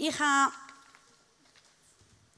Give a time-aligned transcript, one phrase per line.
[0.00, 0.52] Ich habe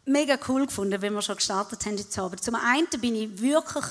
[0.07, 2.42] mega cool gefunden, wenn wir schon gestartet haben heute Abend.
[2.42, 3.84] Zum einen bin ich wirklich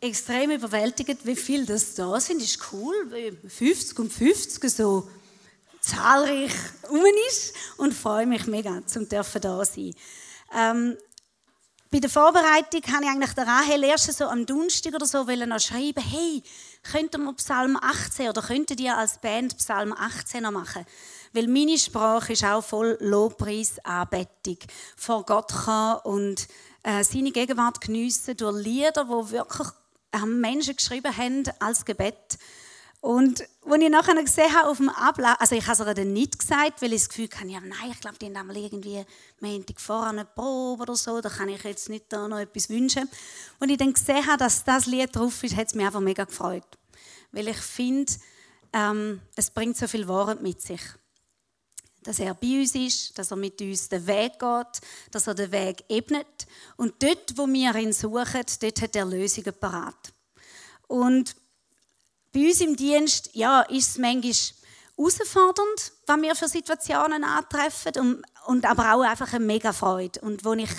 [0.00, 2.40] extrem überwältigt, wie viel das da sind.
[2.40, 5.06] Ist cool, wie 50 und 50 so
[5.82, 6.54] zahlreich
[6.88, 9.94] um ist und freue mich mega, zum dürfen da sein.
[10.54, 10.96] Ähm,
[11.90, 15.60] bei der Vorbereitung habe ich eigentlich der Rahel erst so am Donnerstag oder so noch
[15.60, 16.42] schreiben, hey,
[16.90, 20.86] könnt ihr Psalm 18 oder könntet ihr als Band Psalm 18 noch machen?
[21.32, 24.58] Weil meine Sprache ist auch voll Lobpreis, Anbetung
[24.96, 26.48] vor Gott kann und
[26.82, 29.68] äh, seine Gegenwart geniessen durch Lieder, die wirklich
[30.24, 32.38] Menschen geschrieben haben als Gebet.
[33.00, 36.12] Und als ich nachher gesehen habe auf dem Ablauf, also ich habe es ihr dann
[36.12, 39.04] nicht gesagt, weil ich das Gefühl hatte, ja, nein, ich glaube, die haben irgendwie
[39.40, 43.08] Montag vorher eine Probe oder so, da kann ich jetzt nicht da noch etwas wünschen.
[43.60, 46.24] Und ich dann gesehen habe, dass das Lied drauf ist, hat es mich einfach mega
[46.24, 46.66] gefreut.
[47.30, 48.12] Weil ich finde,
[48.72, 50.82] ähm, es bringt so viel Wahrheit mit sich.
[52.02, 54.80] Dass er bei uns ist, dass er mit uns den Weg geht,
[55.10, 56.46] dass er den Weg ebnet.
[56.76, 60.12] Und dort, wo wir ihn suchen, dort hat er Lösungen parat.
[60.86, 61.34] Und
[62.32, 64.32] bei uns im Dienst ja, ist es manchmal
[64.96, 70.20] herausfordernd, was wir für Situationen antreffen und, und aber auch einfach eine mega Freude.
[70.20, 70.70] Und als ich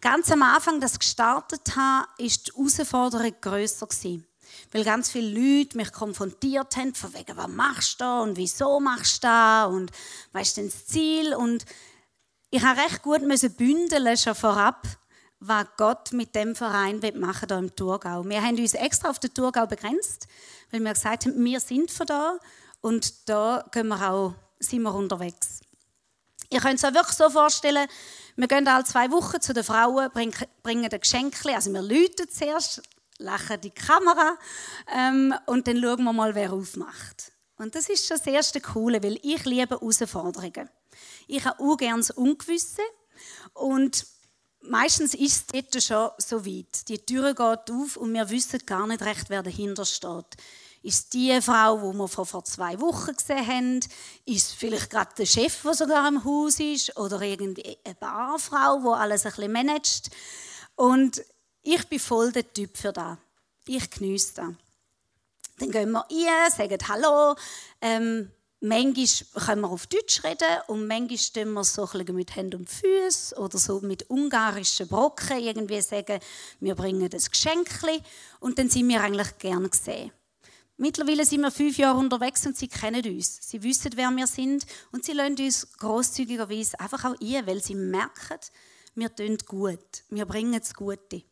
[0.00, 4.26] ganz am Anfang das gestartet habe, ist die Herausforderung grösser gewesen.
[4.72, 8.80] Weil ganz viele Leute mich konfrontiert haben, von wegen, was machst du da und wieso
[8.80, 9.90] machst du da und
[10.32, 11.34] was ist denn das Ziel?
[11.34, 11.64] Und
[12.50, 13.22] ich habe recht gut
[13.56, 14.86] bündeln schon vorab,
[15.40, 18.24] was Gott mit dem Verein machen hier im Thurgau.
[18.24, 20.28] Wir haben uns extra auf den Thurgau begrenzt,
[20.70, 22.38] weil wir gesagt haben, wir sind von da
[22.80, 25.60] und da gehen wir auch, sind wir unterwegs.
[26.50, 27.88] Ihr könnt es euch wirklich so vorstellen,
[28.36, 32.28] wir gehen alle zwei Wochen zu den Frauen, bringen, bringen ein Geschenk, also wir läuten
[32.30, 32.82] zuerst,
[33.22, 34.36] lachen die Kamera
[34.94, 37.32] ähm, und dann schauen wir mal, wer aufmacht.
[37.56, 40.68] Und das ist schon das erste Coole, weil ich liebe Herausforderungen.
[41.28, 42.82] Ich habe auch gerne das Ungewisse
[43.54, 44.06] und
[44.60, 46.88] meistens ist es dort schon so weit.
[46.88, 50.36] Die Tür geht auf und wir wissen gar nicht recht, wer dahinter steht.
[50.82, 53.80] Ist die Frau, die wir vor zwei Wochen gesehen haben?
[54.24, 56.96] Ist vielleicht gerade der Chef, der sogar im Haus ist?
[56.96, 60.10] Oder irgendeine Barfrau, die alles ein bisschen managt?
[60.74, 61.22] Und
[61.62, 63.16] ich bin voll der Typ für das.
[63.66, 64.54] Ich genieße das.
[65.58, 67.36] Dann gehen wir rein, sagen Hallo.
[67.80, 68.30] Ähm,
[68.60, 72.70] manchmal können wir auf Deutsch reden und manchmal stehen wir so ein mit Händen und
[72.70, 76.20] Füßen oder so mit ungarischen Brocken irgendwie sagen,
[76.60, 77.68] wir bringen das Geschenk
[78.40, 80.12] und dann sind wir eigentlich gern gesehen.
[80.78, 83.38] Mittlerweile sind wir fünf Jahre unterwegs und sie kennen uns.
[83.40, 87.74] Sie wissen, wer wir sind und sie lassen uns großzügigerweise einfach auch ein, weil sie
[87.74, 88.38] merken,
[88.94, 91.22] wir tun gut, wir bringen das Gute.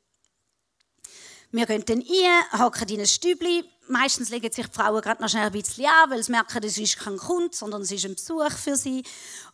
[1.52, 3.64] Wir gehen dann rein, hocken in ein Stübli.
[3.88, 6.78] Meistens legen sich die Frauen gerade noch schnell ein bisschen an, weil sie merken, es
[6.78, 9.02] ist kein Kunde, sondern es ist ein Besuch für sie.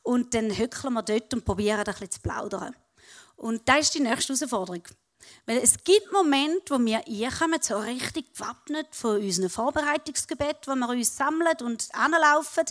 [0.03, 2.77] Und dann hückeln wir dort und probieren ein bisschen zu plaudern.
[3.37, 4.83] Und das ist die nächste Herausforderung.
[5.47, 10.89] Weil es gibt Momente, wo wir reinkommen, so richtig gewappnet von unserem Vorbereitungsgebet, wo wir
[10.91, 12.65] uns sammeln und anlaufen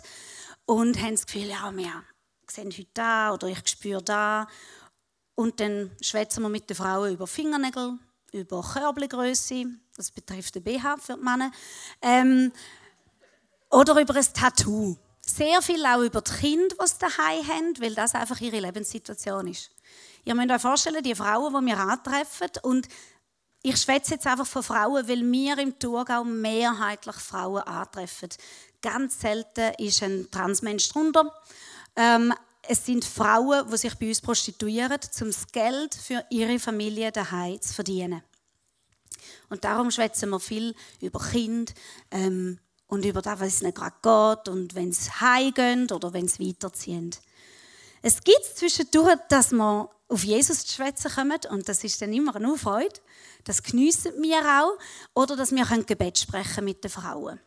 [0.66, 2.04] und haben das Gefühl, ja, wir
[2.48, 4.48] sehen heute da oder ich spüre da.
[5.34, 7.98] Und dann schwätzen wir mit den Frauen über Fingernägel,
[8.36, 9.66] über Körbelgröße,
[9.96, 11.52] das betrifft den BH für die Männer,
[12.02, 12.52] ähm,
[13.72, 14.98] oder über ein Tattoo.
[15.22, 19.48] Sehr viel auch über die Kinder, die sie daheim haben, weil das einfach ihre Lebenssituation
[19.48, 19.72] ist.
[20.24, 22.88] Ihr müsst euch vorstellen, die Frauen, die wir antreffen, und
[23.62, 28.30] ich schwätze jetzt einfach von Frauen, weil wir im Thurgau mehrheitlich Frauen antreffen.
[28.82, 31.34] Ganz selten ist ein Transmensch drunter.
[31.96, 32.34] Ähm,
[32.68, 37.62] es sind Frauen, die sich bei uns prostituieren, um das Geld für ihre Familie daheim
[37.62, 38.22] zu verdienen.
[39.50, 41.74] Und darum schwätzen wir viel über Kind
[42.12, 46.28] ähm, und über das, was es nicht gerade geht und wenn sie heimgehen oder wenn
[46.28, 47.12] sie weiterziehen.
[48.02, 52.36] Es gibt zwischendurch, dass wir auf Jesus zu schwätzen kommen und das ist dann immer
[52.36, 53.00] eine Freude.
[53.44, 54.78] Das geniessen wir auch.
[55.14, 57.40] Oder dass wir Gebet sprechen mit den Frauen.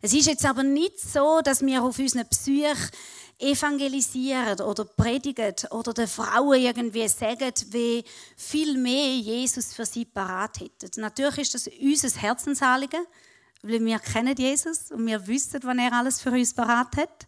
[0.00, 2.90] Es ist jetzt aber nicht so, dass wir auf unseren Psyche
[3.38, 8.04] evangelisieren oder predigen oder den Frauen irgendwie sagen, wie
[8.36, 11.00] viel mehr Jesus für sie parat hätte.
[11.00, 13.04] Natürlich ist das unser Herzensanliegen,
[13.62, 17.26] weil wir kennen Jesus und wir wissen, was er alles für uns parat hat.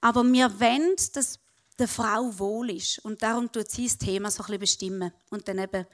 [0.00, 1.38] Aber wir wollen, dass
[1.78, 5.12] der Frau wohl ist und darum tut sie das Thema so ein bisschen bestimmen.
[5.30, 5.86] Und dann eben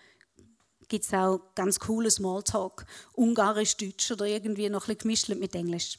[0.89, 5.55] gibt es auch ganz coole Smalltalk, Ungarisch, Deutsch oder irgendwie noch ein bisschen gemischt mit
[5.55, 5.99] Englisch.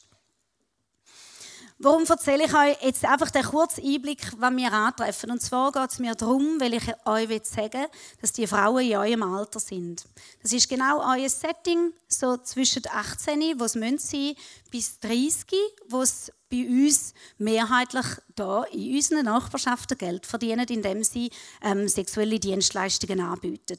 [1.82, 5.30] Warum erzähle ich euch jetzt einfach den kurzen Einblick, was wir antreffen?
[5.30, 7.88] Und zwar geht es mir darum, weil ich euch sagen will,
[8.20, 10.04] dass die Frauen in eurem Alter sind.
[10.42, 14.34] Das ist genau euer Setting, so zwischen 18, wo es sein müssen,
[14.70, 15.46] bis 30,
[15.88, 21.30] wo es bei uns mehrheitlich da in unseren Nachbarschaften Geld verdienen, indem sie
[21.62, 23.78] ähm, sexuelle Dienstleistungen anbieten.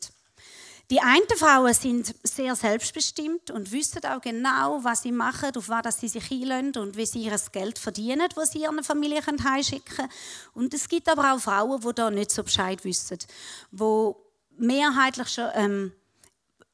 [0.92, 6.02] Die einen Frauen sind sehr selbstbestimmt und wissen auch genau, was sie machen, auf was
[6.02, 10.10] sie sich einlösen und wie sie ihr Geld verdienen, das sie ihren Familie heimschicken können.
[10.54, 13.20] Und es gibt aber auch Frauen, die da nicht so Bescheid wissen,
[13.72, 14.12] die
[14.58, 15.92] mehrheitlich schon ähm,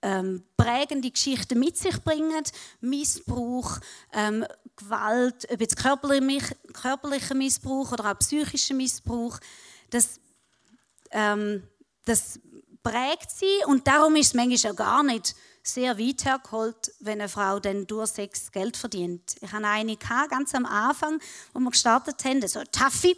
[0.02, 2.44] ähm, prägende Geschichten mit sich bringen,
[2.82, 3.78] Missbrauch,
[4.14, 4.48] ähm,
[4.78, 9.38] Gewalt, ob jetzt körperlicher Missbrauch oder auch psychischer Missbrauch,
[9.92, 10.20] das,
[11.12, 11.62] ähm,
[12.06, 12.40] das
[12.84, 15.36] prägt sie und darum ist es manchmal auch gar nicht
[15.68, 19.36] sehr weit hergeholt, wenn eine Frau dann durch Sex Geld verdient.
[19.42, 21.20] Ich hatte eine ganz am Anfang,
[21.54, 23.16] wo wir gestartet haben, so eine Taffi,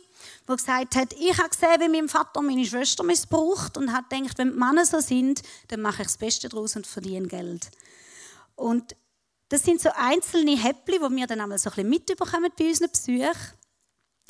[0.48, 4.38] die gesagt hat, ich habe gesehen, wie mein Vater meine Schwester missbraucht und hat gedacht,
[4.38, 7.70] wenn die Männer so sind, dann mache ich das Beste daraus und verdiene Geld.
[8.56, 8.96] Und
[9.50, 12.92] das sind so einzelne Häppchen, die wir dann einmal so ein bisschen mitbekommen bei unseren
[12.92, 13.54] Besuchen,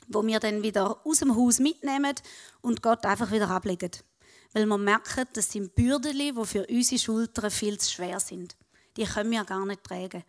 [0.07, 2.15] wo wir dann wieder aus dem Haus mitnehmen
[2.61, 3.91] und Gott einfach wieder ablegen
[4.53, 8.55] weil wir merken, das sind Bürden, die für unsere Schultern viel zu schwer sind.
[8.97, 10.23] Die können wir gar nicht tragen.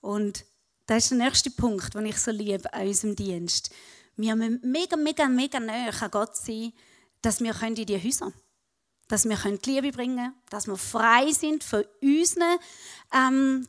[0.00, 0.44] Und
[0.86, 3.70] das ist der nächste Punkt, den ich so liebe an unserem Dienst.
[4.16, 6.72] Wir müssen mega, mega, mega näher an Gott sein,
[7.22, 8.42] dass wir in die Häuser können.
[9.08, 12.58] Dass wir die Liebe bringen können, dass wir frei sind von unseren,
[13.14, 13.68] ähm,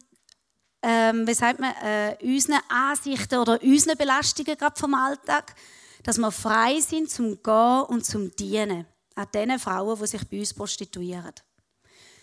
[0.81, 5.56] ähm, wie sagt man, äh, unseren Ansichten oder unseren Belastungen gerade vom Alltag.
[6.04, 10.39] Dass wir frei sind zum Gehen und zum Dienen an den Frauen, die sich bei
[10.39, 11.33] uns prostituieren.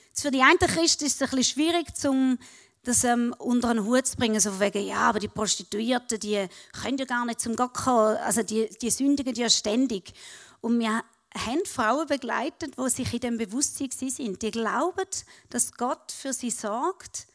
[0.08, 2.38] Jetzt für die einen Christen ist es ein bisschen schwierig, um
[2.82, 6.98] das ähm, unter einen Hut zu bringen, so wegen, ja, aber die Prostituierten, die können
[6.98, 10.14] ja gar nicht zum Gott kommen, also die, die sündigen ja ständig.
[10.60, 11.02] Und wir
[11.34, 14.42] haben Frauen begleitet, die sich in dem Bewusstsein sind.
[14.42, 15.06] Die glauben,
[15.50, 17.28] dass Gott für sie sorgt,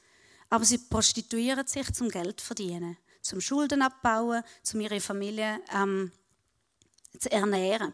[0.49, 4.43] aber sie prostituieren sich zum Geld verdienen, zum Schulden abbauen,
[4.73, 6.11] um ihre Familie ähm,
[7.19, 7.93] zu ernähren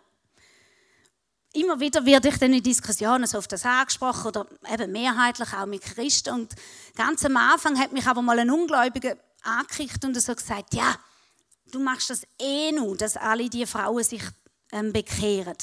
[1.54, 5.66] immer wieder werde ich dann in Diskussionen so auf das angesprochen oder eben mehrheitlich auch
[5.66, 6.34] mit Christen.
[6.34, 6.54] Und
[6.96, 10.96] ganz am Anfang hat mich aber mal ein Ungläubiger angekriegt und so gesagt, ja,
[11.72, 14.24] du machst das eh nur, dass alle die Frauen sich
[14.72, 15.58] ähm, bekehren.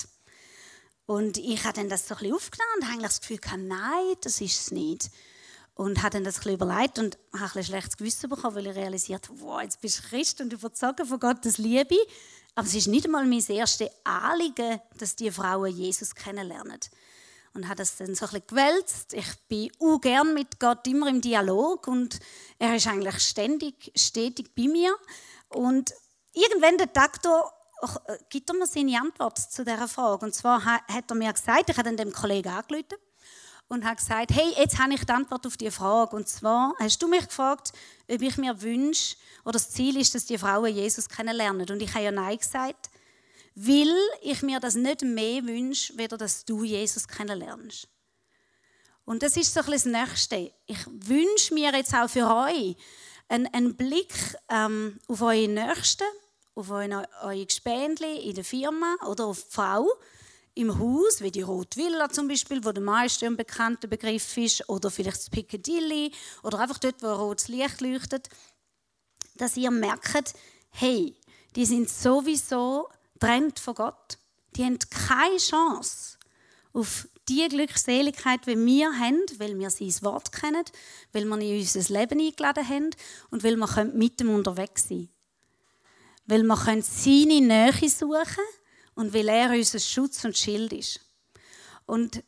[1.06, 4.14] Und ich habe dann das so ein bisschen aufgenommen und habe das Gefühl gehabt, nein,
[4.22, 5.10] das ist es nicht.
[5.74, 8.66] Und habe dann das ein bisschen überlegt und habe ein bisschen schlechtes Gewissen bekommen, weil
[8.66, 11.96] ich realisiert habe, wow, jetzt bist du Christ und überzogen von Gottes Liebe.
[12.58, 16.80] Aber es ist nicht einmal mein erstes Anliegen, dass die Frauen Jesus kennenlernen.
[17.54, 19.12] Und hat das dann so ein bisschen gewälzt.
[19.12, 22.18] Ich bin auch gern mit Gott immer im Dialog und
[22.58, 24.92] er ist eigentlich ständig, stetig bei mir.
[25.50, 25.94] Und
[26.32, 27.52] irgendwann der Doktor
[28.08, 30.26] äh, gibt er mir seine Antwort zu dieser Frage.
[30.26, 32.98] Und zwar hat er mir gesagt, ich habe dann dem Kollegen angerufen
[33.68, 36.16] und habe gesagt, hey, jetzt habe ich die Antwort auf die Frage.
[36.16, 37.72] Und zwar hast du mich gefragt,
[38.10, 41.68] ob ich mir wünsche, oder das Ziel ist, dass die Frauen Jesus kennenlernen.
[41.70, 42.90] Und ich habe ja Nein gesagt,
[43.54, 47.88] weil ich mir das nicht mehr wünsche, weder dass du Jesus kennenlernst.
[49.04, 50.52] Und das ist so ein das Nächste.
[50.66, 52.76] Ich wünsche mir jetzt auch für euch
[53.28, 54.14] einen, einen Blick
[54.48, 56.04] ähm, auf eure Nächsten,
[56.54, 59.88] auf eure, eure Gespendli in der Firma oder auf die Frau
[60.58, 64.68] im Haus, wie die Rote Villa zum Beispiel, wo der meiste ein bekannter Begriff ist,
[64.68, 66.10] oder vielleicht das Piccadilly,
[66.42, 68.28] oder einfach dort, wo ein rotes Licht leuchtet,
[69.36, 70.34] dass ihr merkt,
[70.70, 71.14] hey,
[71.54, 72.88] die sind sowieso
[73.20, 74.18] trennt von Gott.
[74.56, 76.18] Die haben keine Chance
[76.72, 80.64] auf die Glückseligkeit, die wir haben, weil wir sein Wort kennen,
[81.12, 82.90] weil wir in unser Leben eingeladen haben
[83.30, 85.08] und weil wir mit ihm unterwegs sein können.
[86.26, 88.57] Weil wir seine Nähe suchen können
[88.98, 90.98] und weil er unser Schutz und Schild ist.
[91.86, 92.24] Und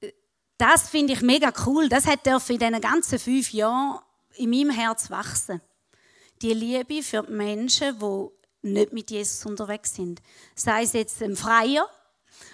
[0.00, 0.12] äh,
[0.56, 1.88] das finde ich mega cool.
[1.88, 3.98] Das hat in diesen ganzen fünf Jahren
[4.36, 5.60] in meinem Herz wachsen.
[6.42, 8.28] Die Liebe für die Menschen, die
[8.68, 10.22] nicht mit Jesus unterwegs sind.
[10.54, 11.90] Sei es jetzt ein Freier,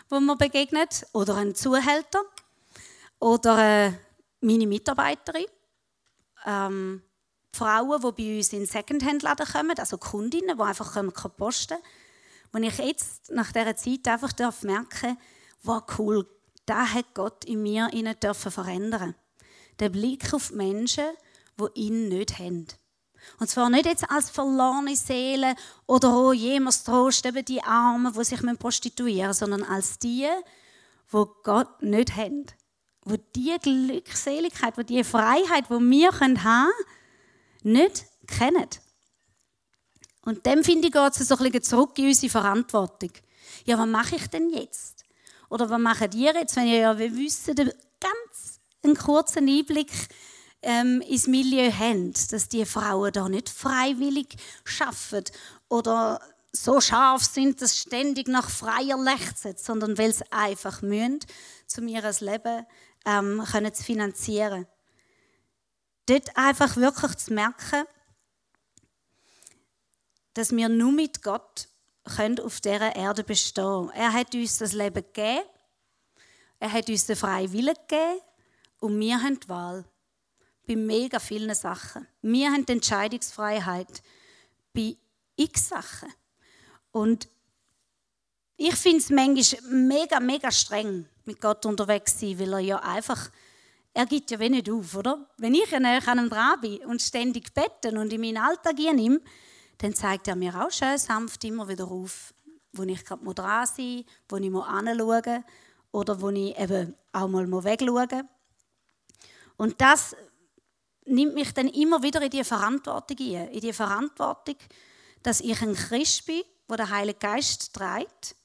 [0.08, 2.22] wo man begegnet, oder ein Zuhälter,
[3.18, 3.92] oder äh,
[4.40, 5.44] meine Mitarbeiterin.
[6.46, 7.02] Ähm,
[7.52, 10.94] Frauen, die bei uns in Secondhand-Laden kommen, also Kundinnen, die einfach
[11.36, 11.82] posten können
[12.52, 15.18] und ich jetzt nach dieser Zeit einfach darf merken,
[15.62, 16.26] wow, cool,
[16.66, 19.14] da hat Gott in mir ihnen dürfen verändern.
[19.78, 21.04] Der Blick auf Menschen,
[21.58, 22.66] die ihn nicht haben.
[23.38, 25.54] Und zwar nicht jetzt als verlorene Seele
[25.86, 30.28] oder oh, jemals Trost, eben die Armen, die sich prostituieren sondern als die,
[31.08, 32.46] wo Gott nicht haben.
[33.04, 36.70] Wo die Glückseligkeit, wo die Freiheit, die wir haben können,
[37.62, 38.68] nicht kennen.
[40.24, 43.10] Und dem finde ich, geht es so ein bisschen zurück in unsere Verantwortung.
[43.64, 45.04] Ja, was mache ich denn jetzt?
[45.48, 49.90] Oder was machen ihr jetzt, wenn ihr ja wissen, ganz einen kurzen Einblick
[50.62, 55.24] ähm, ins Milieu haben, dass die Frauen da nicht freiwillig schaffen
[55.68, 56.20] oder
[56.52, 61.20] so scharf sind, dass ständig nach freier lechzen, sondern weil sie einfach müssen,
[61.78, 62.66] um ihr Leben
[63.06, 64.66] ähm, können zu finanzieren.
[66.06, 67.84] Dort einfach wirklich zu merken,
[70.34, 71.68] dass wir nur mit Gott
[72.16, 75.46] können auf dieser Erde bestehen Er hat uns das Leben gegeben,
[76.58, 78.20] er hat uns den freien Willen gegeben
[78.80, 79.84] und wir haben die Wahl
[80.66, 82.06] bei mega vielen Sachen.
[82.22, 84.02] Wir haben die Entscheidungsfreiheit
[84.72, 84.96] bei
[85.36, 86.12] x Sachen.
[86.92, 87.28] Und
[88.56, 92.76] ich finde es manchmal mega, mega streng, mit Gott unterwegs zu sein, weil er ja
[92.78, 93.30] einfach,
[93.94, 95.28] er gibt ja wenig auf, oder?
[95.38, 99.20] Wenn ich an einem dran bin und ständig betten und in meinen Alltag nehme,
[99.82, 102.32] dann zeigt er mir auch schön sanft immer wieder auf,
[102.72, 105.44] wo ich gerade dran sein muss, wo ich anschauen
[105.90, 108.24] oder wo ich eben auch mal wegschauen muss.
[109.56, 110.16] Und das
[111.04, 113.48] nimmt mich dann immer wieder in die Verantwortung ein.
[113.48, 114.56] In die Verantwortung,
[115.22, 118.36] dass ich ein Christ bin, wo der Heilige Geist trägt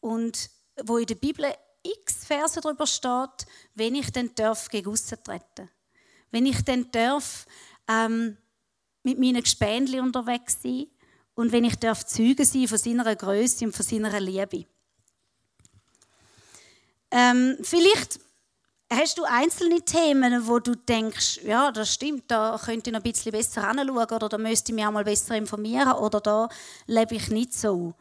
[0.00, 0.50] und
[0.84, 1.46] wo in der Bibel
[1.82, 5.70] x Verse darüber steht, wenn ich dann darf gegen treten.
[6.30, 7.46] Wenn ich dann darf
[7.88, 8.36] ähm,
[9.08, 10.86] mit meinen Gespendli unterwegs sein
[11.34, 14.66] und wenn ich darf Zeuge sein von seiner Größe und von seiner Liebe.
[17.10, 18.20] Ähm, vielleicht
[18.90, 23.12] Hast du einzelne Themen, wo du denkst, ja, das stimmt, da könnte ich noch ein
[23.12, 26.48] bisschen besser anschauen oder da müsste ich mich auch mal besser informieren oder da
[26.86, 27.92] lebe ich nicht so,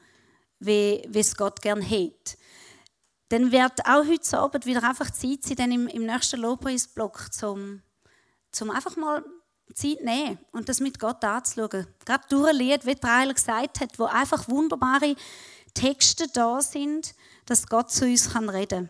[0.59, 2.37] wie, wie es Gott gerne hätte?
[3.27, 7.81] Dann wird auch heute Abend wieder einfach Zeit sein, dann im, im nächsten Lobpreisblock, zum,
[8.53, 9.25] zum einfach mal
[9.73, 11.87] Zeit nehmen und das mit Gott anzuschauen.
[12.05, 15.15] Gerade durch ein Lied, wie Trailer gesagt hat, wo einfach wunderbare
[15.73, 17.13] Texte da sind,
[17.45, 18.89] dass Gott zu uns reden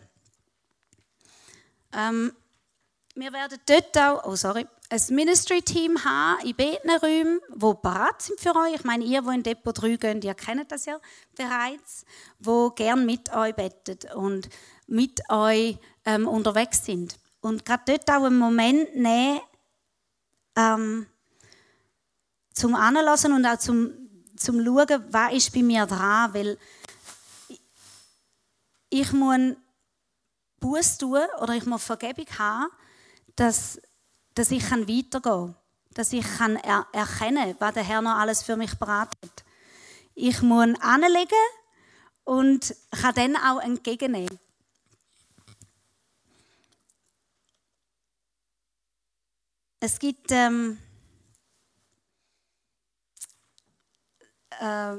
[1.92, 2.32] Ähm,
[3.14, 8.54] wir werden dort auch, oh sorry, ein Ministry-Team haben in Betnerräumen, die bereit sind für
[8.54, 8.76] euch.
[8.76, 10.98] Ich meine, ihr, die in Depot 3 gehen, ihr kennt das ja
[11.36, 12.04] bereits,
[12.38, 14.48] wo gern mit euch bettet und
[14.86, 17.18] mit euch ähm, unterwegs sind.
[17.40, 19.40] Und gerade dort auch einen Moment nehmen,
[20.58, 21.06] ähm,
[22.52, 23.92] zum Anlassen und auch zum,
[24.36, 26.58] zum Schauen, was ist bei mir dran, weil
[28.90, 29.56] ich, muss
[30.60, 32.70] Buß tun oder ich muss Vergebung haben,
[33.36, 33.80] dass,
[34.34, 35.54] dass ich weitergehen kann.
[35.94, 39.44] Dass ich kann er erkennen was der Herr noch alles für mich bereit hat.
[40.14, 41.44] Ich muss anlegen
[42.24, 44.38] und kann dann auch entgegennehmen.
[49.80, 50.78] Es gibt ähm,
[54.60, 54.96] äh,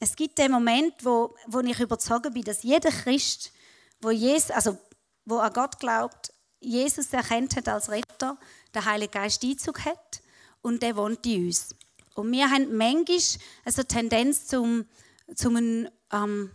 [0.00, 3.52] Es gibt den Moment, wo, wo ich überzeugt bin, dass jeder Christ,
[4.00, 4.78] wo, Jesus, also,
[5.24, 8.38] wo an Gott glaubt, Jesus erkennt hat als Retter,
[8.74, 10.22] der Heilige Geist Einzug hat
[10.62, 11.74] und der wohnt in uns.
[12.14, 13.18] Und wir haben manchmal
[13.64, 14.86] eine Tendenz zum,
[15.34, 16.50] zum ähm,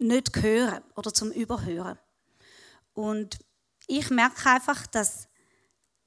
[0.00, 1.98] nicht hören oder zum Überhören.
[2.94, 3.38] Und
[3.86, 5.28] ich merke einfach, dass,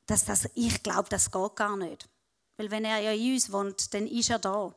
[0.06, 2.10] dass das, ich glaube, das geht gar nicht.
[2.58, 4.76] Weil wenn er ja in uns wohnt, dann ist er da.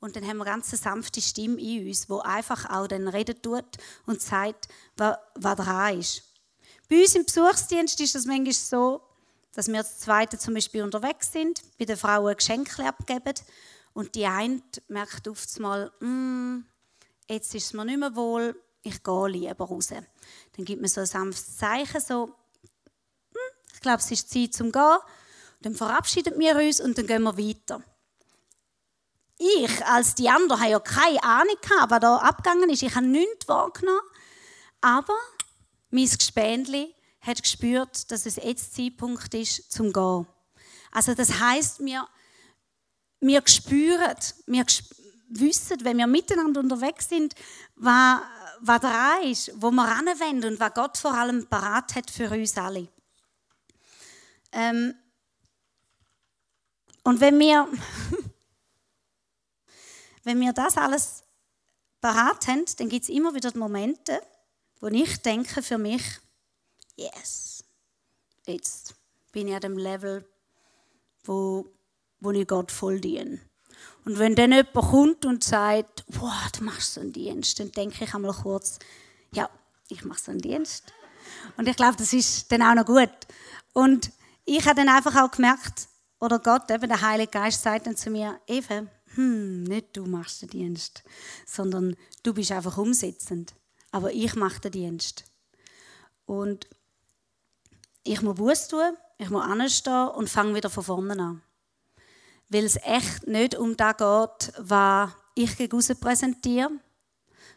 [0.00, 3.40] Und dann haben wir eine ganz sanfte Stimme in uns, wo einfach auch dann reden
[3.40, 3.64] tut
[4.06, 6.22] und sagt, was, was dran ist.
[6.88, 9.00] Bei uns im Besuchsdienst ist es manchmal so,
[9.52, 13.34] dass wir das Zweite zum Beispiel unterwegs sind, bei den Frauen Geschenke abgeben
[13.94, 16.66] und die eine merkt oft mal, mm,
[17.28, 19.88] jetzt ist es mir nicht mehr wohl, ich gehe lieber raus.
[19.88, 24.72] Dann gibt man so ein sanftes Zeichen, so, mm, ich glaube, es ist Zeit zum
[24.72, 24.98] Gehen.
[25.62, 27.82] Dann verabschieden wir uns und dann gehen wir weiter
[29.38, 32.82] ich als die anderen habe ja keine Ahnung gehabt, was da abgegangen ist.
[32.82, 34.00] Ich habe nichts wahrgenommen.
[34.80, 35.16] Aber
[35.90, 40.26] mein Gespendli hat gespürt, dass es jetzt Zeitpunkt ist, zum Gehen.
[40.92, 42.06] Also das heißt, wir,
[43.20, 44.16] wir spüren,
[44.46, 44.66] wir
[45.40, 47.34] wissen, wenn wir miteinander unterwegs sind,
[47.76, 48.20] was,
[48.60, 52.56] was dran ist, wo wir ranwenden und was Gott vor allem parat hat für uns
[52.56, 52.88] alle.
[54.52, 54.94] Ähm,
[57.02, 57.68] und wenn wir
[60.24, 61.22] wenn wir das alles
[62.00, 64.20] parat haben, dann gibt es immer wieder Momente,
[64.80, 66.02] wo ich denke für mich,
[66.96, 67.64] yes,
[68.46, 68.94] jetzt
[69.32, 70.28] bin ich an dem Level,
[71.24, 71.66] wo,
[72.20, 73.40] wo ich Gott voll diene.
[74.04, 78.04] Und wenn dann jemand kommt und sagt, wow, du machst so einen Dienst, dann denke
[78.04, 78.78] ich einmal kurz,
[79.32, 79.48] ja,
[79.88, 80.92] ich mache so einen Dienst.
[81.56, 83.10] Und ich glaube, das ist dann auch noch gut.
[83.72, 84.10] Und
[84.44, 85.88] ich habe dann einfach auch gemerkt,
[86.20, 90.42] oder Gott, eben der Heilige Geist sagt dann zu mir, Eva, hm, nicht du machst
[90.42, 91.02] den Dienst,
[91.46, 93.54] sondern du bist einfach umsetzend.
[93.90, 95.24] Aber ich mache den Dienst.
[96.26, 96.68] Und
[98.02, 101.42] ich muss Buß tun, ich muss anstehen und fange wieder von vorne an.
[102.48, 106.70] Weil es echt nicht um das geht, was ich gegen präsentiere,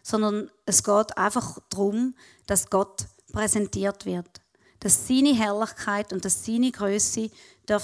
[0.02, 2.16] sondern es geht einfach darum,
[2.46, 4.42] dass Gott präsentiert wird.
[4.80, 7.30] Dass seine Herrlichkeit und dass seine Größe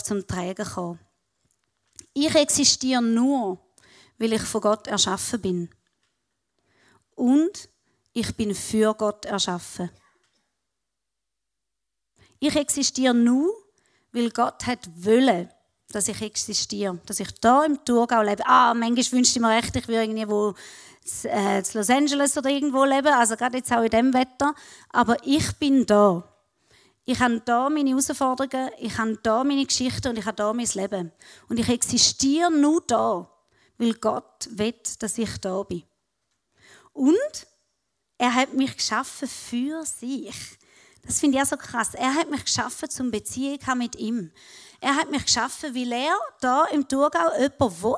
[0.04, 1.00] zum Tragen kommen.
[2.14, 3.60] Ich existiere nur,
[4.18, 5.70] weil ich von Gott erschaffen bin.
[7.16, 7.70] Und
[8.14, 9.90] ich bin für Gott erschaffen.
[12.40, 13.52] Ich existiere nur,
[14.12, 15.50] weil Gott hat wollen,
[15.94, 18.46] dass ich existiere, dass ich da im Thurgau lebe.
[18.46, 20.56] Ah, manchmal wünschte ich mir echt, ich würde irgendwo
[21.26, 24.56] äh, in Los Angeles oder irgendwo leben, also gerade jetzt auch in dem Wetter.
[24.90, 26.24] Aber ich bin da.
[27.06, 30.70] Ich habe da meine Herausforderungen, ich habe da meine Geschichte und ich habe da mein
[30.74, 31.12] Leben.
[31.50, 33.30] Und ich existiere nur da,
[33.78, 35.84] weil Gott will, dass ich da bin.
[36.94, 37.48] Und
[38.18, 40.58] er hat mich geschaffen für sich.
[41.06, 41.94] Das finde ich auch so krass.
[41.94, 44.32] Er hat mich geschaffen zum Beziehung mit ihm.
[44.84, 47.96] Er hat mich geschaffen, weil er da im Thurgau jemanden will,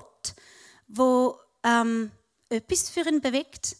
[0.87, 2.11] wo ähm,
[2.47, 3.75] etwas für ihn bewegt,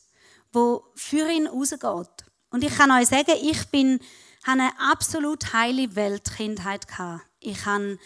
[0.52, 2.26] wo für ihn rausgeht.
[2.50, 4.00] Und ich kann euch sagen, ich bin,
[4.44, 7.22] habe eine absolut heile Weltkindheit gehabt.
[7.40, 8.00] Ich habe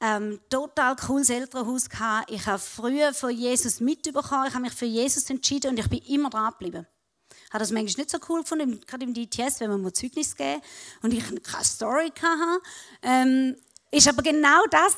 [0.00, 2.30] ähm, total cooles Elternhaus gehabt.
[2.30, 4.46] Ich habe früher von Jesus mitbekommen.
[4.48, 6.86] Ich habe mich für Jesus entschieden und ich bin immer dran geblieben.
[7.48, 10.36] Ich habe das manchmal nicht so cool gefunden, gerade im DTS, wenn man mal Zeugnis
[10.36, 10.62] geben
[11.02, 12.62] und ich keine Story hatte.
[13.02, 13.56] Ähm,
[13.90, 14.96] ist aber genau das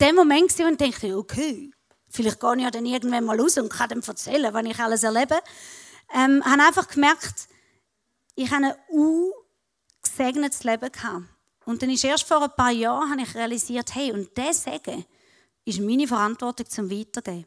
[0.00, 1.70] der Moment und ich dachte, okay,
[2.08, 5.02] vielleicht gehe ich ja dann irgendwann mal raus und kann dem erzählen, was ich alles
[5.02, 5.38] erlebe.
[6.12, 7.48] Ähm, habe einfach gemerkt,
[8.34, 11.24] ich habe ein ungesegnetes Leben gehabt.
[11.64, 15.04] Und dann ist erst vor ein paar Jahren habe ich realisiert, hey, und der Segen
[15.64, 17.46] ist meine Verantwortung zum Weitergeben.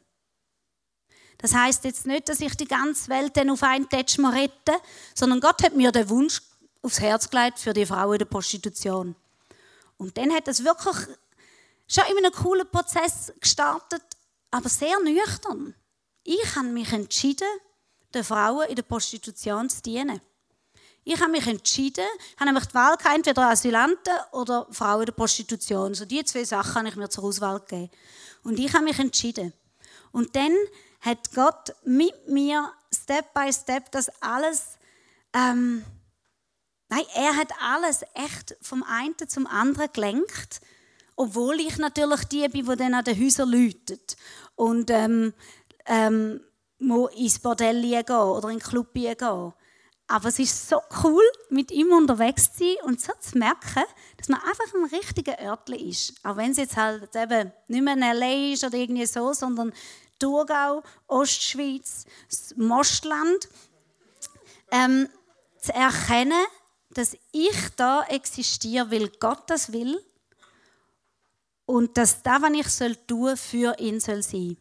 [1.37, 4.73] Das heißt jetzt nicht, dass ich die ganze Welt dann auf einen mal rette,
[5.13, 6.41] sondern Gott hat mir den Wunsch
[6.81, 9.15] aufs Herz gelegt für die Frau in der Prostitution.
[9.97, 10.95] Und dann hat es wirklich
[11.87, 14.03] schon in einem coolen Prozess gestartet,
[14.51, 15.75] aber sehr nüchtern.
[16.23, 17.47] Ich habe mich entschieden,
[18.13, 20.21] den Frauen in der Prostitution zu dienen.
[21.03, 22.05] Ich habe mich entschieden,
[22.35, 25.93] habe nämlich die Wahl gehabt, entweder Asylanten oder Frauen in der Prostitution.
[25.93, 27.89] So die zwei Sachen habe ich mir zur Auswahl gegeben.
[28.43, 29.53] Und ich habe mich entschieden.
[30.11, 30.53] Und dann
[30.99, 34.77] hat Gott mit mir Step by Step das alles
[35.33, 35.85] ähm,
[36.89, 40.61] Nein, er hat alles echt vom einen zum anderen gelenkt,
[41.15, 44.15] obwohl ich natürlich die bin, die dann an den Häusern läutet
[44.55, 45.33] und ähm,
[45.85, 46.41] ähm,
[46.79, 49.53] ins Bordell gehen oder in den Club gehen.
[50.09, 53.83] Aber es ist so cool, mit ihm unterwegs zu sein und so zu merken,
[54.15, 56.13] dass man einfach ein richtiger Örtli ist.
[56.23, 58.53] Auch wenn es jetzt halt eben nicht mehr in L.A.
[58.53, 59.73] ist oder irgendwie so, sondern
[60.17, 62.05] Thurgau, Ostschweiz,
[62.55, 63.49] Mostland.
[64.71, 65.09] Ähm,
[65.59, 66.45] zu erkennen,
[66.97, 70.03] dass ich da existiere, weil Gott das will
[71.65, 74.57] und dass das, was ich soll tun für ihn soll sein.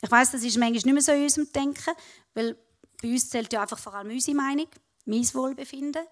[0.00, 1.94] Ich weiß, das ist manchmal nicht mehr so in unserem Denken,
[2.34, 2.56] weil
[3.00, 4.68] bei uns zählt ja einfach vor allem unsere Meinung,
[5.04, 6.04] mein Wohlbefinden.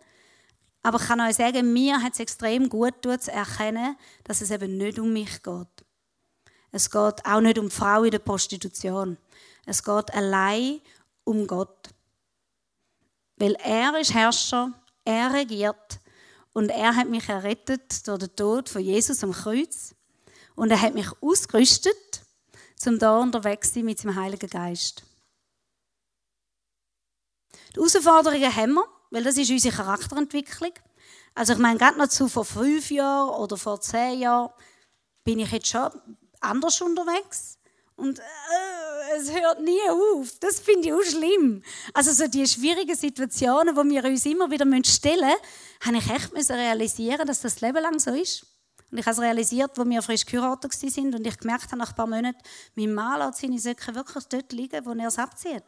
[0.82, 4.50] Aber ich kann euch sagen, mir hat es extrem gut getan, zu erkennen, dass es
[4.50, 5.84] eben nicht um mich geht.
[6.70, 9.16] Es geht auch nicht um die Frau in der Prostitution.
[9.64, 10.80] Es geht allein
[11.24, 11.75] um Gott.
[13.36, 14.72] Weil er ist Herrscher,
[15.04, 16.00] er regiert
[16.52, 19.94] und er hat mich errettet durch den Tod von Jesus am Kreuz.
[20.54, 22.22] Und er hat mich ausgerüstet,
[22.76, 25.02] zum da unterwegs zu sein mit seinem Heiligen Geist.
[27.74, 30.72] Die Herausforderungen haben wir, weil das ist unsere Charakterentwicklung.
[31.34, 34.50] Also ich meine, gerade noch zu vor fünf Jahren oder vor zehn Jahren
[35.24, 35.90] bin ich jetzt schon
[36.40, 37.55] anders unterwegs.
[37.96, 38.22] Und äh,
[39.16, 40.38] es hört nie auf.
[40.38, 41.62] Das finde ich auch schlimm.
[41.94, 46.50] Also so die schwierigen Situationen, wo wir uns immer wieder stellen müssen, habe ich echt
[46.50, 48.46] realisieren, dass das Leben lang so ist.
[48.90, 51.90] Und ich habe es realisiert, als wir frisch geheiratet sind und ich gemerkt habe nach
[51.90, 52.38] ein paar Monaten,
[52.76, 55.64] mein Mann lässt seine Söcke wirklich dort liegen, wo er es abzieht.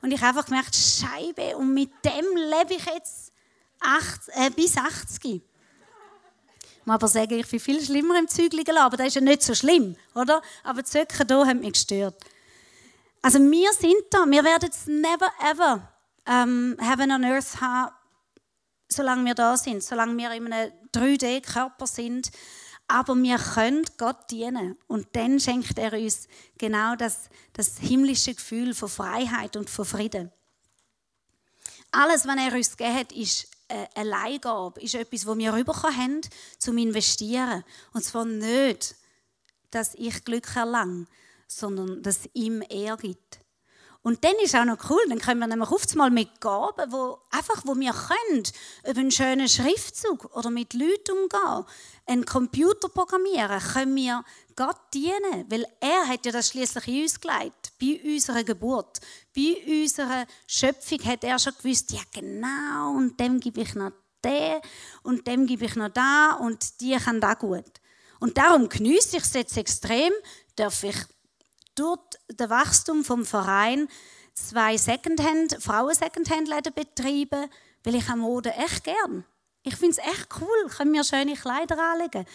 [0.00, 3.32] Und ich habe einfach gemerkt, Scheibe, und mit dem lebe ich jetzt
[3.80, 5.42] 80, äh, bis 80
[6.84, 9.54] muss aber sagen, ich bin viel schlimmer im Zügeln aber das ist ja nicht so
[9.54, 10.42] schlimm, oder?
[10.64, 12.16] Aber die Zöcke hier haben mich gestört.
[13.22, 15.92] Also wir sind da, wir werden es never ever
[16.26, 17.92] ähm, Heaven on Earth haben,
[18.88, 22.30] solange wir da sind, solange wir in einem 3D-Körper sind.
[22.88, 24.76] Aber wir können Gott dienen.
[24.88, 26.26] Und dann schenkt er uns
[26.58, 30.32] genau das, das himmlische Gefühl von Freiheit und von Frieden.
[31.92, 33.48] Alles, was er uns gegeben hat, ist
[33.94, 36.20] eine Leihgabe, ist etwas, das wir bekommen haben,
[36.58, 37.64] zum Investieren.
[37.92, 38.96] Und zwar nicht,
[39.70, 41.06] dass ich Glück erlange,
[41.46, 43.40] sondern dass ihm er gibt.
[44.02, 47.18] Und dann ist auch noch cool, dann können wir nämlich oft mal mit Gaben, wo
[47.30, 48.42] einfach, wo wir können,
[48.88, 51.66] über einen schönen Schriftzug oder mit Leuten umgehen,
[52.06, 54.24] einen Computer programmieren, können wir
[54.60, 59.00] Gott dienen, weil er hat ja das schließlich in uns gelegt, bei unserer Geburt,
[59.34, 63.92] bei unserer Schöpfung hat er schon gewusst, ja genau, und dem gebe ich noch
[64.22, 64.60] den
[65.02, 67.80] und dem gebe ich noch da und die kann da gut.
[68.18, 70.12] Und darum genieße ich es jetzt extrem,
[70.56, 70.96] darf ich
[71.74, 73.88] durch das Wachstum vom Verein
[74.34, 77.50] zwei Secondhand, Frauen-Secondhand-Läden betreiben,
[77.82, 79.24] weil ich am Mode echt gern.
[79.62, 82.26] Ich finde es echt cool, können wir schöne Kleider anlegen,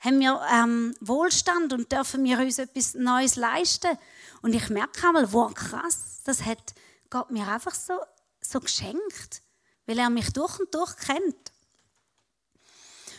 [0.00, 3.98] haben wir ähm, Wohlstand und dürfen wir uns etwas Neues leisten.
[4.42, 6.74] Und ich merke einmal, wow, krass, das hat
[7.10, 7.94] Gott mir einfach so,
[8.40, 9.42] so geschenkt,
[9.86, 11.52] weil er mich durch und durch kennt.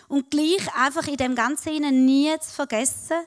[0.08, 3.18] Und gleich einfach in dem Ganzen nie zu vergessen,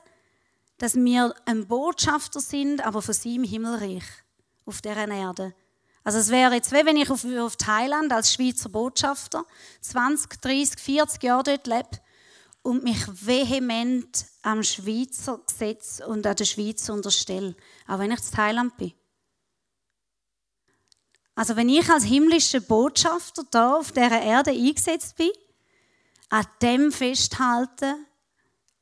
[0.79, 4.03] dass wir ein Botschafter sind, aber von seinem Himmelreich
[4.65, 5.53] auf dieser Erde.
[6.03, 9.45] Also es wäre jetzt, wie wenn ich auf, auf Thailand als Schweizer Botschafter
[9.81, 12.01] 20, 30, 40 Jahre dort lebe
[12.63, 17.55] und mich vehement am Schweizer Gesetz und an der Schweiz unterstelle,
[17.87, 18.93] auch wenn ich in Thailand bin.
[21.35, 25.31] Also wenn ich als himmlischer Botschafter da auf dieser Erde eingesetzt bin,
[26.29, 28.05] an dem festhalten,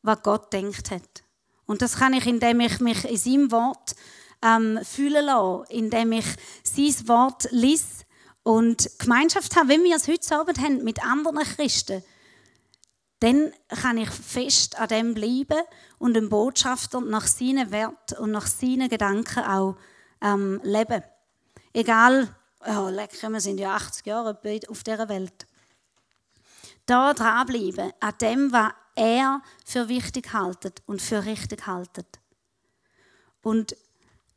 [0.03, 1.23] was Gott denkt hat.
[1.65, 3.95] Und das kann ich, indem ich mich in seinem Wort
[4.41, 6.25] ähm, fühlen lasse, indem ich
[6.63, 8.05] sein Wort lese
[8.43, 12.03] und Gemeinschaft habe, wie wir es heute Abend haben mit anderen Christen.
[13.21, 15.61] Dann kann ich fest an dem bleiben
[15.99, 19.77] und den Botschafter nach seinen Wert und nach seinen Gedanken auch
[20.21, 21.03] ähm, leben.
[21.71, 25.45] Egal, oh, lecker, wir sind ja 80 Jahre auf dieser Welt.
[26.87, 32.19] Da dranbleiben, an dem, was er für wichtig haltet und für richtig haltet.
[33.43, 33.75] Und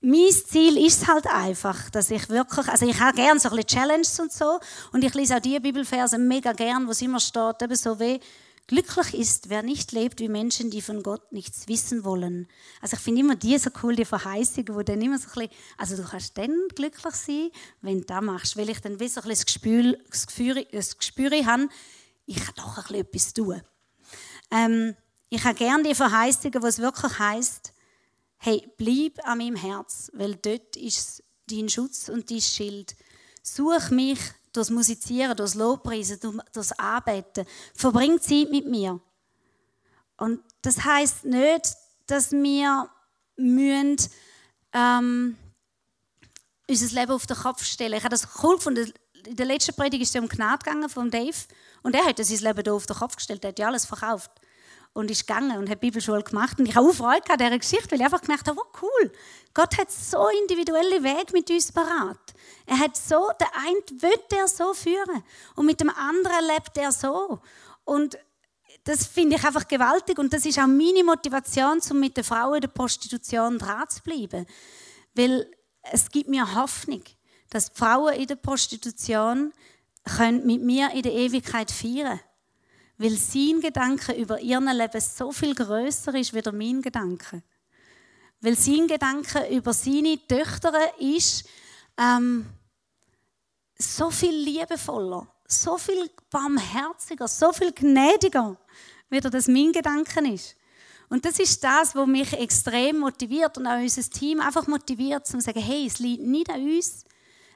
[0.03, 3.79] mein Ziel ist halt einfach, dass ich wirklich, also ich habe gerne so ein bisschen
[3.79, 4.61] Challenges und so
[4.93, 8.21] und ich lese auch die Bibelverse mega gern, wo es immer steht, eben so wie
[8.67, 12.49] Glücklich ist, wer nicht lebt wie Menschen, die von Gott nichts wissen wollen.
[12.81, 15.65] Also ich finde immer die so cool, die Verheißungen, wo dann immer so ein bisschen,
[15.77, 17.51] also du kannst dann glücklich sein,
[17.83, 20.65] wenn du das machst, weil ich dann wie so ein bisschen das Gespür, das Gespür,
[20.73, 21.69] das Gespür habe,
[22.25, 23.63] ich kann doch ein bisschen etwas tun.
[24.51, 24.97] Ähm,
[25.29, 27.75] ich habe gerne die Verheißungen, wo es wirklich heißt,
[28.39, 32.97] hey, bleib an meinem Herz, weil dort ist dein Schutz und dein Schild.
[33.43, 34.21] Such mich
[34.55, 36.19] durchs Musizieren, durchs Lobpreisen,
[36.53, 37.45] durchs Arbeiten.
[37.75, 39.01] Verbring Zeit mit mir.
[40.17, 41.75] Und das heißt nicht,
[42.07, 42.89] dass wir
[43.37, 43.97] müssen,
[44.73, 45.37] ähm,
[46.69, 47.95] unser Leben auf den Kopf stellen.
[47.95, 48.93] Ich habe das cool gefunden.
[49.27, 51.37] In der letzten Predigt ist es um Gnade gegangen von Dave.
[51.83, 53.45] Und er hat sein Leben hier auf den Kopf gestellt.
[53.45, 54.31] Er hat ja alles verkauft.
[54.95, 56.59] Und ist gegangen und hat Bibelschule gemacht.
[56.61, 59.13] Und ich habe auch Freude an dieser Geschichte, weil ich einfach gemerkt habe, oh cool.
[59.53, 62.19] Gott hat so individuelle Wege mit uns parat.
[62.65, 65.25] Er hat so, der eine will er so führen.
[65.57, 67.41] Und mit dem anderen lebt er so.
[67.85, 68.17] Und
[68.85, 70.19] das finde ich einfach gewaltig.
[70.19, 74.01] Und das ist auch meine Motivation, um mit den Frauen in der Prostitution dran zu
[74.03, 74.47] bleiben.
[75.15, 75.51] Weil
[75.91, 77.03] es gibt mir Hoffnung,
[77.51, 79.53] dass die Frauen in der Prostitution
[80.05, 82.21] können mit mir in der Ewigkeit feiern
[82.97, 87.43] weil sein Gedanke über ihr Leben so viel größer ist wie mein Gedanke.
[88.41, 91.45] Weil sein Gedanke über seine Töchter ist
[91.99, 92.47] ähm,
[93.79, 98.57] so viel liebevoller, so viel barmherziger, so viel gnädiger,
[99.11, 100.57] wie das mein Gedanke ist.
[101.09, 105.41] Und das ist das, was mich extrem motiviert und auch unser Team einfach motiviert, zu
[105.41, 107.05] sagen, hey, es liegt nicht an uns,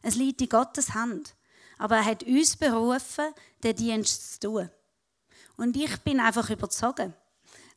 [0.02, 1.34] es liegt in Gottes Hand.
[1.78, 3.26] Aber er hat uns berufen,
[3.62, 4.70] den Dienst zu tun.
[5.58, 7.10] Und ich bin einfach überzeugt,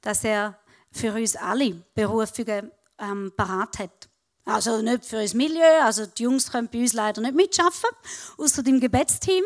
[0.02, 0.58] dass er
[0.92, 4.10] für uns alle Berufungen ähm, parat hat.
[4.46, 7.90] Also nicht für unser Milieu, also die Jungs können bei uns leider nicht mitschaffen,
[8.38, 9.44] außer dem Gebetsteam.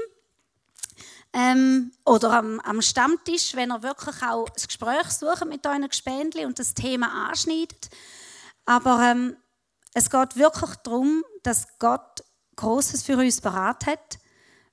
[1.33, 6.45] Ähm, oder am, am, Stammtisch, wenn er wirklich auch das Gespräch sucht mit euren Gespendli
[6.45, 7.89] und das Thema anschneidet.
[8.65, 9.37] Aber ähm,
[9.93, 12.23] es geht wirklich darum, dass Gott
[12.57, 14.17] Großes für uns parat hat,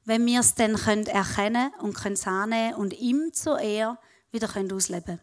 [0.04, 3.98] wenn wir es dann können erkennen und können annehmen und ihm zur Ehre
[4.30, 5.20] wieder können ausleben können.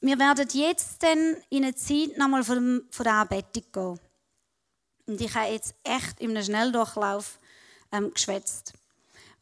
[0.00, 4.00] Wir werden jetzt dann in eine Zeit nochmal von, von der Anbetung gehen.
[5.06, 7.38] Und ich habe jetzt echt in einem Schnelldurchlauf
[7.90, 8.74] ähm, geschwätzt.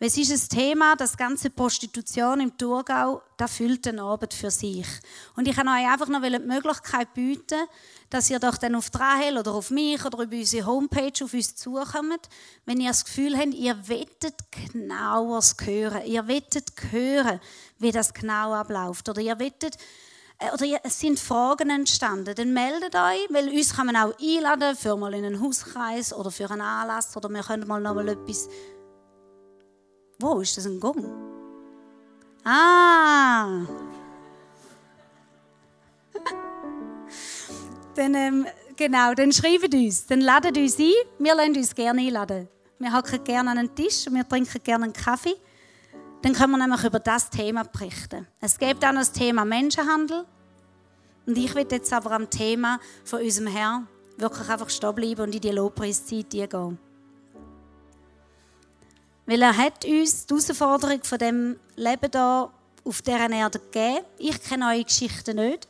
[0.05, 4.88] Es ist ein Thema, das ganze Prostitution im Thurgau, das füllt den Abend für sich.
[5.37, 7.61] Und ich kann euch einfach noch die Möglichkeit bieten,
[8.11, 11.55] dass ihr doch dann auf Rahel oder auf mich oder über unsere Homepage auf uns
[11.55, 12.29] zukommt,
[12.67, 16.05] wenn ihr das Gefühl habt, ihr wettet genaueres hören.
[16.05, 17.38] Ihr wettet hören,
[17.79, 19.09] wie das genau abläuft.
[19.09, 19.77] Oder ihr wettet,
[20.41, 24.77] äh, oder es sind Fragen entstanden, dann meldet euch, weil uns kann man auch einladen
[24.77, 28.09] für mal in einen Hauskreis oder für einen Anlass oder wir können mal noch mal
[28.09, 28.49] etwas
[30.23, 31.05] wo ist das ein Gong?
[32.45, 33.49] Ah!
[37.95, 40.93] dann, ähm, genau, dann schreibt uns, dann ladet uns ein.
[41.19, 42.49] Wir lassen uns gerne einladen.
[42.79, 45.35] Wir hocken gerne an einen Tisch und wir trinken gerne einen Kaffee.
[46.23, 48.27] Dann können wir nämlich über das Thema berichten.
[48.41, 50.25] Es gibt auch noch das Thema Menschenhandel.
[51.27, 55.35] Und ich will jetzt aber am Thema von unserem Herrn wirklich einfach stehen bleiben und
[55.35, 56.79] in die Lobpreiszeit gehen.
[59.33, 62.51] Weil er hat uns die Herausforderung von dem Leben hier
[62.85, 64.05] auf dieser Erde gegeben.
[64.18, 65.68] Ich kenne eure Geschichte nicht.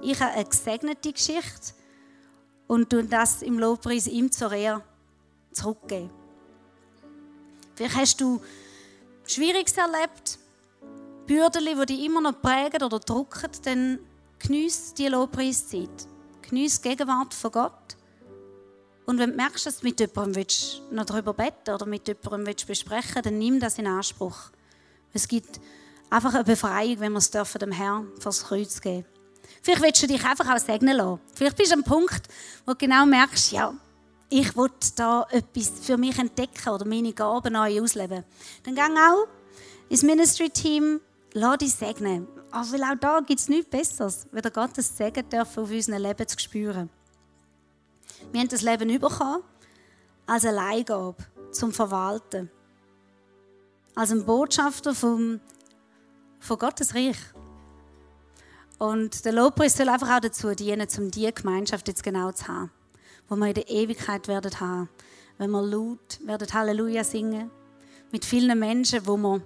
[0.00, 1.74] Ich habe eine gesegnete Geschichte
[2.66, 4.82] und tun das im Lobpreis ihm zur Ehre
[5.52, 6.08] zurückgeben.
[7.74, 8.40] Vielleicht hast du
[9.26, 10.38] Schwieriges erlebt,
[11.26, 13.98] Bürden, die dich immer noch prägen oder drücken, dann
[14.38, 16.08] geniesse die Lobpreiszeit.
[16.40, 17.93] Geniesse die Gegenwart von Gott.
[19.06, 20.46] Und wenn du merkst, dass du mit jemandem
[20.90, 24.36] noch darüber beten oder mit jemandem besprechen willst, dann nimm das in Anspruch.
[25.12, 25.60] Es gibt
[26.10, 29.06] einfach eine Befreiung, wenn wir es dem Herrn vors Kreuz geben.
[29.62, 31.20] Vielleicht willst du dich einfach auch segnen lassen.
[31.34, 32.28] Vielleicht bist du am Punkt,
[32.66, 33.74] wo du genau merkst, ja,
[34.30, 38.24] ich will da etwas für mich entdecken oder meine Gaben neu ausleben.
[38.62, 39.26] Dann geh auch
[39.88, 41.00] ins Ministry-Team,
[41.34, 42.26] lass dich segnen.
[42.50, 46.26] Aber weil auch da gibt es nichts Besseres, wieder Gottes Segen dürfen auf unserem Leben
[46.26, 46.90] zu spüren.
[48.32, 49.42] Wir haben das Leben bekommen
[50.26, 51.16] als eine Leihgabe
[51.52, 52.50] zum Verwalten.
[53.94, 55.40] Als ein Botschafter vom,
[56.40, 57.18] von Gottes Reich.
[58.78, 62.72] Und der Lobpreis soll einfach auch dazu dienen, um diese Gemeinschaft jetzt genau zu haben,
[63.28, 64.88] wo wir in der Ewigkeit werden haben,
[65.38, 67.50] wenn wir laut werden Halleluja singen,
[68.10, 69.42] mit vielen Menschen, wo wir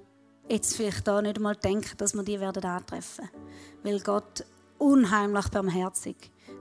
[0.49, 3.29] jetzt vielleicht da nicht einmal denken, dass wir die werden antreffen,
[3.83, 4.45] weil Gott
[4.79, 6.17] unheimlich barmherzig,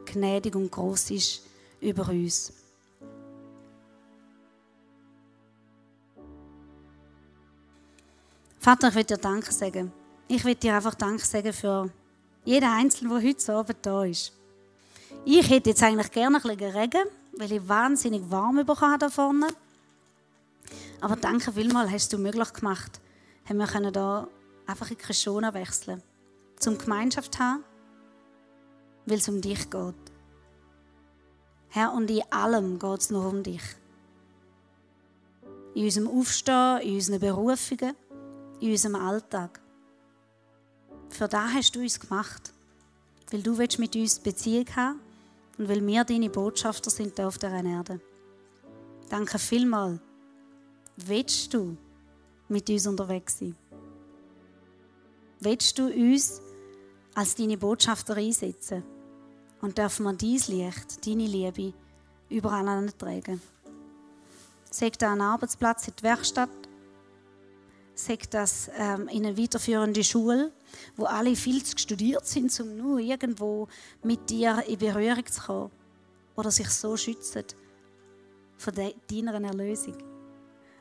[0.05, 1.46] gnädig und groß ist
[1.81, 2.53] über uns.
[8.59, 9.91] Vater, ich will dir Danke sagen.
[10.27, 11.89] Ich will dir einfach Danke sagen für
[12.43, 14.33] jeden Einzelnen, der heute Abend da ist.
[15.23, 19.09] Ich hätte jetzt eigentlich gerne ein bisschen Regen, weil ich wahnsinnig warm bekommen habe da
[19.09, 19.47] vorne.
[20.99, 22.99] Aber danke vielmals, hast du möglich gemacht,
[23.47, 24.27] haben wir können da
[24.65, 26.01] einfach in Krishona wechseln,
[26.57, 27.63] zum Gemeinschaft haben,
[29.05, 29.95] weil es um dich geht.
[31.69, 33.61] Herr, und in allem geht es nur um dich.
[35.73, 37.95] In unserem Aufstehen, in unseren Berufungen,
[38.59, 39.59] in unserem Alltag.
[41.09, 42.53] Für das hast du uns gemacht.
[43.31, 44.99] Weil du willst mit uns Beziehung haben
[45.57, 47.99] und weil wir deine Botschafter sind auf der Erde.
[49.09, 49.99] Danke vielmals.
[50.95, 51.77] Willst du
[52.47, 53.55] mit uns unterwegs sein?
[55.39, 56.41] Willst du uns
[57.13, 58.83] als deine Botschafter einsetzen?
[59.61, 61.73] Und dürfen wir dein Licht, deine Liebe
[62.29, 63.41] überall antragen.
[64.69, 66.49] Sag das an Arbeitsplatz, in der Werkstatt,
[67.95, 70.51] sag das ähm, in eine weiterführende Schule,
[70.95, 73.67] wo alle viel zu studiert sind, um nur irgendwo
[74.03, 75.71] mit dir in Berührung zu kommen
[76.35, 77.45] oder sich so schützen
[78.57, 79.97] von deiner Erlösung.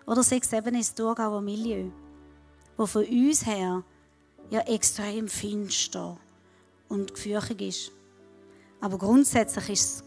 [0.07, 1.91] Oder sag es eben ins Thurgauer Milieu,
[2.77, 3.83] wo von uns her
[4.51, 6.17] ja extrem finster
[6.89, 7.93] und gefürchtig ist.
[8.87, 10.05] Aber grundsätzlich ist es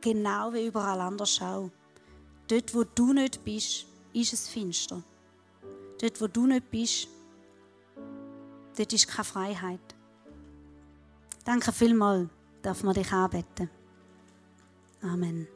[0.00, 1.70] genau wie überall anders auch.
[2.48, 5.00] Dort, wo du nicht bist, ist es finster.
[6.00, 7.06] Dort, wo du nicht bist,
[8.76, 9.94] dort ist keine Freiheit.
[11.44, 12.28] Danke vielmals,
[12.62, 13.70] darf man dich anbeten.
[15.00, 15.46] Amen.